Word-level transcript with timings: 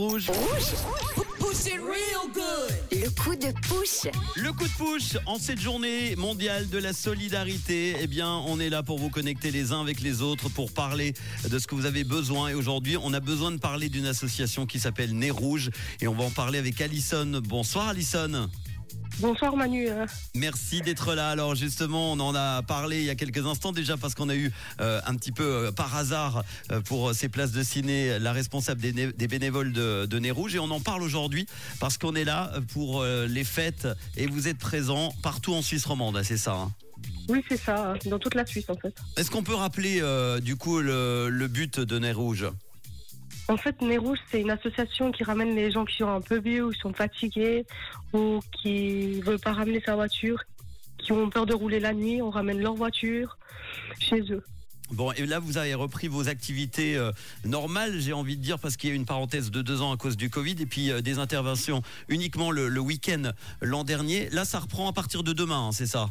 Rouge. 0.00 0.30
Le 2.92 3.10
coup 3.10 3.34
de 3.34 3.66
pouce. 3.66 4.06
Le 4.36 4.52
coup 4.52 4.62
de 4.62 4.76
push 4.76 5.16
en 5.26 5.40
cette 5.40 5.58
journée 5.58 6.14
mondiale 6.14 6.68
de 6.68 6.78
la 6.78 6.92
solidarité. 6.92 7.96
Eh 8.00 8.06
bien, 8.06 8.28
on 8.46 8.60
est 8.60 8.70
là 8.70 8.84
pour 8.84 9.00
vous 9.00 9.10
connecter 9.10 9.50
les 9.50 9.72
uns 9.72 9.80
avec 9.80 10.00
les 10.00 10.22
autres, 10.22 10.50
pour 10.50 10.70
parler 10.70 11.14
de 11.50 11.58
ce 11.58 11.66
que 11.66 11.74
vous 11.74 11.84
avez 11.84 12.04
besoin. 12.04 12.50
Et 12.50 12.54
aujourd'hui, 12.54 12.96
on 12.96 13.12
a 13.12 13.18
besoin 13.18 13.50
de 13.50 13.56
parler 13.56 13.88
d'une 13.88 14.06
association 14.06 14.66
qui 14.66 14.78
s'appelle 14.78 15.16
Nez 15.16 15.32
Rouge. 15.32 15.70
Et 16.00 16.06
on 16.06 16.14
va 16.14 16.22
en 16.22 16.30
parler 16.30 16.60
avec 16.60 16.80
Alison. 16.80 17.42
Bonsoir 17.42 17.88
Alison. 17.88 18.48
Bonsoir 19.20 19.56
Manu. 19.56 19.88
euh, 19.88 20.06
Merci 20.36 20.80
d'être 20.80 21.14
là. 21.14 21.30
Alors 21.30 21.54
justement, 21.56 22.12
on 22.12 22.20
en 22.20 22.34
a 22.36 22.62
parlé 22.62 22.98
il 22.98 23.04
y 23.04 23.10
a 23.10 23.16
quelques 23.16 23.44
instants 23.44 23.72
déjà 23.72 23.96
parce 23.96 24.14
qu'on 24.14 24.28
a 24.28 24.36
eu 24.36 24.52
euh, 24.80 25.00
un 25.06 25.14
petit 25.16 25.32
peu 25.32 25.42
euh, 25.44 25.72
par 25.72 25.96
hasard 25.96 26.44
euh, 26.70 26.80
pour 26.80 27.12
ces 27.14 27.28
places 27.28 27.50
de 27.50 27.62
ciné 27.64 28.18
la 28.20 28.32
responsable 28.32 28.80
des, 28.80 28.92
né- 28.92 29.12
des 29.12 29.26
bénévoles 29.26 29.72
de, 29.72 30.06
de 30.06 30.18
Nez 30.20 30.30
Rouge 30.30 30.54
et 30.54 30.60
on 30.60 30.70
en 30.70 30.80
parle 30.80 31.02
aujourd'hui 31.02 31.46
parce 31.80 31.98
qu'on 31.98 32.14
est 32.14 32.24
là 32.24 32.52
pour 32.72 33.04
les 33.04 33.44
fêtes 33.44 33.88
et 34.16 34.26
vous 34.26 34.46
êtes 34.48 34.58
présents 34.58 35.12
partout 35.22 35.54
en 35.54 35.62
Suisse 35.62 35.84
romande, 35.84 36.20
c'est 36.22 36.36
ça. 36.36 36.54
hein? 36.54 36.72
Oui, 37.28 37.44
c'est 37.48 37.60
ça, 37.60 37.94
dans 38.06 38.18
toute 38.18 38.34
la 38.34 38.44
Suisse 38.46 38.64
en 38.68 38.76
fait. 38.76 38.94
Est-ce 39.16 39.30
qu'on 39.30 39.42
peut 39.42 39.54
rappeler 39.54 40.00
du 40.42 40.56
coup 40.56 40.80
le, 40.80 41.28
le 41.28 41.48
but 41.48 41.80
de 41.80 41.98
Nez 41.98 42.12
Rouge 42.12 42.46
En 43.48 43.56
fait, 43.56 43.80
Nez 43.80 43.96
Rouge, 43.96 44.18
c'est 44.30 44.42
une 44.42 44.50
association 44.50 45.10
qui 45.10 45.24
ramène 45.24 45.54
les 45.56 45.70
gens 45.70 45.86
qui 45.86 45.96
sont 45.96 46.08
un 46.08 46.20
peu 46.20 46.38
vieux 46.38 46.66
ou 46.66 46.70
qui 46.70 46.80
sont 46.80 46.92
fatigués 46.92 47.64
ou 48.12 48.40
qui 48.60 49.20
veulent 49.22 49.40
pas 49.40 49.52
ramener 49.52 49.82
sa 49.84 49.94
voiture, 49.94 50.42
qui 50.98 51.12
ont 51.12 51.30
peur 51.30 51.46
de 51.46 51.54
rouler 51.54 51.80
la 51.80 51.94
nuit. 51.94 52.20
On 52.20 52.28
ramène 52.28 52.60
leur 52.60 52.74
voiture 52.74 53.38
chez 53.98 54.20
eux. 54.30 54.44
Bon, 54.90 55.12
et 55.12 55.24
là, 55.26 55.38
vous 55.38 55.58
avez 55.58 55.74
repris 55.74 56.08
vos 56.08 56.28
activités 56.28 56.96
euh, 56.96 57.10
normales, 57.44 58.00
j'ai 58.00 58.14
envie 58.14 58.36
de 58.36 58.42
dire, 58.42 58.58
parce 58.58 58.76
qu'il 58.76 58.88
y 58.88 58.92
a 58.92 58.94
eu 58.94 58.98
une 58.98 59.04
parenthèse 59.04 59.50
de 59.50 59.60
deux 59.60 59.82
ans 59.82 59.92
à 59.92 59.98
cause 59.98 60.16
du 60.16 60.30
Covid, 60.30 60.56
et 60.60 60.66
puis 60.66 60.90
euh, 60.90 61.02
des 61.02 61.18
interventions 61.18 61.82
uniquement 62.08 62.50
le, 62.50 62.68
le 62.68 62.80
week-end 62.80 63.32
l'an 63.60 63.84
dernier. 63.84 64.30
Là, 64.30 64.46
ça 64.46 64.60
reprend 64.60 64.88
à 64.88 64.92
partir 64.94 65.22
de 65.22 65.34
demain, 65.34 65.68
hein, 65.68 65.72
c'est 65.72 65.86
ça? 65.86 66.08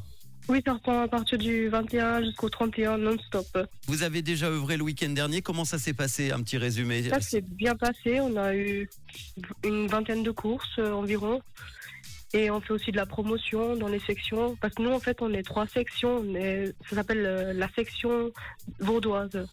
Oui, 0.50 0.62
ça 0.66 0.74
reprend 0.74 1.02
à 1.02 1.08
partir 1.10 1.38
du 1.38 1.68
21 1.68 2.24
jusqu'au 2.24 2.50
31 2.50 2.98
non-stop. 2.98 3.68
Vous 3.88 4.04
avez 4.04 4.22
déjà 4.22 4.48
œuvré 4.48 4.78
le 4.78 4.84
week-end 4.84 5.10
dernier. 5.10 5.42
Comment 5.42 5.66
ça 5.66 5.78
s'est 5.78 5.94
passé 5.94 6.32
Un 6.32 6.42
petit 6.42 6.58
résumé? 6.58 7.08
Ça 7.10 7.20
s'est 7.20 7.42
bien 7.42 7.76
passé. 7.76 8.22
On 8.22 8.36
a 8.38 8.56
eu 8.56 8.90
une 9.66 9.88
vingtaine 9.88 10.24
de 10.24 10.32
courses 10.32 10.80
euh, 10.80 10.92
environ. 10.94 11.42
Et 12.34 12.50
on 12.50 12.62
fait 12.62 12.72
aussi 12.72 12.92
de 12.92 12.98
la 12.98 13.06
promotion 13.06 13.76
dans 13.76 13.90
les 13.90 14.00
sections. 14.00 14.56
Parce 14.62 14.74
que 14.76 14.84
nous, 14.84 14.92
en 14.92 15.00
fait, 15.02 15.22
on 15.22 15.34
est 15.34 15.44
trois 15.44 15.68
sections. 15.68 16.18
On 16.20 16.36
est- 16.36 16.74
ça 16.90 16.96
s'appelle 16.96 17.26
euh, 17.26 17.54
la 17.54 17.68
section 17.74 18.32
vaudoise. 18.80 19.48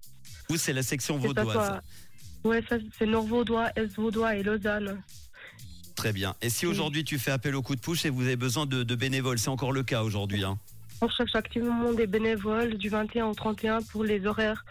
Vous, 0.48 0.56
c'est 0.56 0.72
la 0.72 0.82
section 0.84 1.20
ça 1.20 1.26
vaudoise. 1.26 1.52
soit- 1.52 1.82
Ouais, 2.44 2.62
ça, 2.68 2.76
c'est 2.98 3.06
Nord-Vaudois, 3.06 3.70
Est-Vaudois 3.74 4.36
et 4.36 4.42
Lausanne. 4.42 5.02
Très 5.96 6.12
bien. 6.12 6.34
Et 6.42 6.50
si 6.50 6.66
aujourd'hui 6.66 7.02
tu 7.02 7.18
fais 7.18 7.30
appel 7.30 7.54
au 7.54 7.62
coup 7.62 7.74
de 7.74 7.80
pouce 7.80 8.04
et 8.04 8.10
vous 8.10 8.22
avez 8.22 8.36
besoin 8.36 8.66
de, 8.66 8.82
de 8.82 8.94
bénévoles, 8.94 9.38
c'est 9.38 9.48
encore 9.48 9.72
le 9.72 9.82
cas 9.82 10.02
aujourd'hui. 10.02 10.44
hein? 10.44 10.58
On 11.00 11.08
cherche 11.08 11.34
activement 11.34 11.92
des 11.92 12.06
bénévoles 12.06 12.74
du 12.78 12.88
21 12.88 13.26
au 13.26 13.34
31 13.34 13.82
pour 13.82 14.04
les 14.04 14.26
horaires 14.26 14.64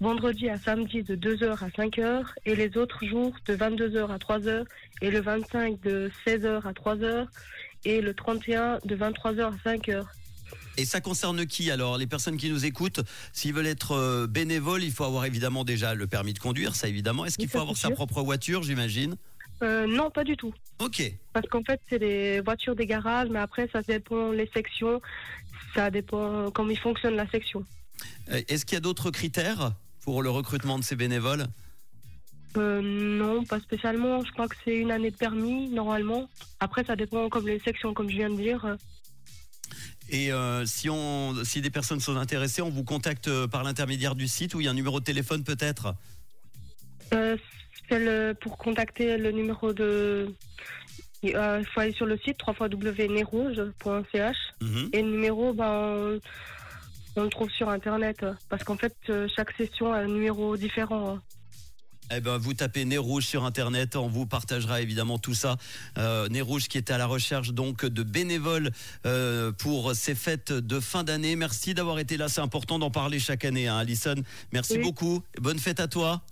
vendredi 0.00 0.48
à 0.48 0.58
samedi 0.58 1.02
de 1.02 1.16
2h 1.16 1.64
à 1.64 1.68
5h 1.68 2.24
et 2.44 2.54
les 2.54 2.76
autres 2.76 3.04
jours 3.06 3.34
de 3.46 3.56
22h 3.56 4.10
à 4.10 4.18
3h 4.18 4.64
et 5.00 5.10
le 5.10 5.20
25 5.20 5.80
de 5.80 6.10
16h 6.26 6.66
à 6.66 6.72
3h 6.72 7.26
et 7.84 8.00
le 8.00 8.14
31 8.14 8.78
de 8.84 8.96
23h 8.96 9.52
à 9.52 9.76
5h. 9.76 10.04
Et 10.78 10.84
ça 10.84 11.00
concerne 11.00 11.46
qui 11.46 11.70
alors 11.70 11.96
Les 11.96 12.06
personnes 12.06 12.36
qui 12.36 12.50
nous 12.50 12.66
écoutent, 12.66 13.00
s'ils 13.32 13.54
veulent 13.54 13.66
être 13.66 13.92
euh, 13.92 14.26
bénévoles, 14.26 14.84
il 14.84 14.92
faut 14.92 15.04
avoir 15.04 15.24
évidemment 15.24 15.64
déjà 15.64 15.94
le 15.94 16.06
permis 16.06 16.34
de 16.34 16.38
conduire, 16.38 16.74
ça 16.74 16.88
évidemment. 16.88 17.24
Est-ce 17.24 17.38
qu'il 17.38 17.46
Oui, 17.46 17.52
faut 17.52 17.60
avoir 17.60 17.76
sa 17.76 17.90
propre 17.90 18.22
voiture, 18.22 18.62
j'imagine? 18.62 19.16
Euh, 19.62 19.86
non, 19.86 20.10
pas 20.10 20.24
du 20.24 20.36
tout. 20.36 20.52
Ok. 20.78 21.02
Parce 21.32 21.48
qu'en 21.48 21.62
fait, 21.62 21.80
c'est 21.88 21.98
des 21.98 22.40
voitures 22.40 22.76
des 22.76 22.86
garages, 22.86 23.28
mais 23.30 23.38
après, 23.38 23.68
ça 23.72 23.82
dépend 23.82 24.30
les 24.30 24.48
sections. 24.52 25.00
Ça 25.74 25.90
dépend 25.90 26.50
comment 26.50 26.70
il 26.70 26.78
fonctionne 26.78 27.16
la 27.16 27.28
section. 27.28 27.64
Euh, 28.30 28.42
Est-ce 28.48 28.64
qu'il 28.66 28.76
y 28.76 28.78
a 28.78 28.80
d'autres 28.80 29.10
critères 29.10 29.72
pour 30.02 30.22
le 30.22 30.30
recrutement 30.30 30.78
de 30.78 30.84
ces 30.84 30.96
bénévoles? 30.96 31.46
Euh, 32.56 32.80
non, 32.82 33.44
pas 33.44 33.60
spécialement. 33.60 34.24
Je 34.24 34.32
crois 34.32 34.48
que 34.48 34.56
c'est 34.64 34.76
une 34.76 34.90
année 34.90 35.10
de 35.10 35.16
permis, 35.16 35.68
normalement. 35.68 36.28
Après, 36.60 36.84
ça 36.84 36.96
dépend 36.96 37.28
comme 37.28 37.46
les 37.46 37.58
sections, 37.60 37.92
comme 37.92 38.10
je 38.10 38.16
viens 38.16 38.30
de 38.30 38.36
dire. 38.36 38.76
Et 40.08 40.32
euh, 40.32 40.64
si, 40.66 40.88
on, 40.88 41.34
si 41.44 41.60
des 41.60 41.70
personnes 41.70 42.00
sont 42.00 42.16
intéressées, 42.16 42.62
on 42.62 42.70
vous 42.70 42.84
contacte 42.84 43.46
par 43.46 43.64
l'intermédiaire 43.64 44.14
du 44.14 44.28
site 44.28 44.54
ou 44.54 44.60
il 44.60 44.64
y 44.64 44.68
a 44.68 44.70
un 44.70 44.74
numéro 44.74 45.00
de 45.00 45.04
téléphone 45.04 45.42
peut-être? 45.42 45.94
Euh, 47.12 47.36
le, 47.90 48.32
pour 48.34 48.58
contacter 48.58 49.16
le 49.18 49.30
numéro 49.32 49.72
de. 49.72 50.34
Il 51.22 51.34
euh, 51.36 51.62
faut 51.64 51.80
aller 51.80 51.92
sur 51.92 52.06
le 52.06 52.18
site 52.18 52.38
www.nerouge.ch 52.46 54.36
Mhm. 54.60 54.88
et 54.92 55.02
le 55.02 55.10
numéro, 55.10 55.52
ben, 55.54 55.66
on, 55.66 56.20
on 57.16 57.22
le 57.22 57.28
trouve 57.30 57.50
sur 57.50 57.68
Internet. 57.68 58.24
Parce 58.48 58.64
qu'en 58.64 58.76
fait, 58.76 58.94
euh, 59.08 59.26
chaque 59.34 59.52
session 59.56 59.92
a 59.92 59.98
un 59.98 60.06
numéro 60.08 60.56
différent. 60.56 61.14
hein. 61.16 61.22
Eh 62.14 62.20
ben, 62.20 62.36
vous 62.38 62.54
tapez 62.54 62.84
Nez 62.84 62.98
Rouge 62.98 63.24
sur 63.26 63.44
Internet, 63.44 63.96
on 63.96 64.06
vous 64.06 64.26
partagera 64.26 64.80
évidemment 64.80 65.18
tout 65.18 65.34
ça. 65.34 65.56
Euh, 65.98 66.28
Nez 66.28 66.40
Rouge 66.40 66.68
qui 66.68 66.78
est 66.78 66.92
à 66.92 66.98
la 66.98 67.06
recherche 67.06 67.50
donc 67.50 67.84
de 67.84 68.02
bénévoles 68.04 68.70
euh, 69.06 69.50
pour 69.50 69.92
ces 69.96 70.14
fêtes 70.14 70.52
de 70.52 70.78
fin 70.78 71.02
d'année. 71.02 71.34
Merci 71.34 71.74
d'avoir 71.74 71.98
été 71.98 72.16
là, 72.16 72.28
c'est 72.28 72.40
important 72.42 72.78
d'en 72.78 72.92
parler 72.92 73.18
chaque 73.18 73.44
année, 73.44 73.66
hein, 73.66 73.78
Alison. 73.78 74.14
Merci 74.52 74.74
Oui. 74.76 74.82
beaucoup. 74.84 75.24
Bonne 75.40 75.58
fête 75.58 75.80
à 75.80 75.88
toi. 75.88 76.22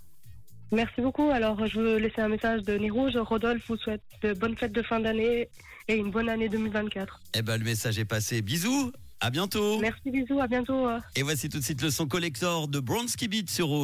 Merci 0.71 1.01
beaucoup. 1.01 1.29
Alors, 1.29 1.65
je 1.65 1.79
veux 1.79 1.97
laisser 1.97 2.21
un 2.21 2.29
message 2.29 2.63
de 2.63 2.77
Nez 2.77 2.89
Rouge. 2.89 3.15
Rodolphe 3.15 3.63
vous 3.67 3.77
souhaite 3.77 4.01
de 4.21 4.33
bonnes 4.33 4.57
fêtes 4.57 4.71
de 4.71 4.81
fin 4.81 4.99
d'année 4.99 5.49
et 5.87 5.95
une 5.95 6.11
bonne 6.11 6.29
année 6.29 6.49
2024. 6.49 7.21
Eh 7.35 7.41
ben, 7.41 7.57
le 7.57 7.63
message 7.63 7.99
est 7.99 8.05
passé. 8.05 8.41
Bisous, 8.41 8.91
à 9.19 9.29
bientôt. 9.29 9.79
Merci, 9.79 10.11
bisous, 10.11 10.39
à 10.39 10.47
bientôt. 10.47 10.87
Et 11.15 11.21
voici 11.21 11.49
tout 11.49 11.59
de 11.59 11.63
suite 11.63 11.81
le 11.81 11.89
son 11.89 12.07
collector 12.07 12.67
de 12.67 12.79
Bronski 12.79 13.27
Beat 13.27 13.49
sur 13.49 13.67
Rouge. 13.67 13.83